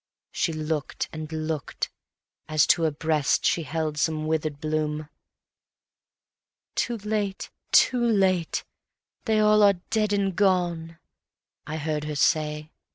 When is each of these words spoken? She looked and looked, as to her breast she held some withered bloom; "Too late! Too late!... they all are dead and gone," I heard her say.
She 0.31 0.51
looked 0.51 1.07
and 1.13 1.31
looked, 1.31 1.91
as 2.49 2.65
to 2.65 2.81
her 2.81 2.89
breast 2.89 3.45
she 3.45 3.61
held 3.61 3.99
some 3.99 4.25
withered 4.25 4.59
bloom; 4.59 5.09
"Too 6.73 6.97
late! 6.97 7.51
Too 7.71 8.03
late!... 8.03 8.63
they 9.25 9.39
all 9.39 9.61
are 9.61 9.79
dead 9.91 10.11
and 10.11 10.35
gone," 10.35 10.97
I 11.67 11.77
heard 11.77 12.05
her 12.05 12.15
say. 12.15 12.71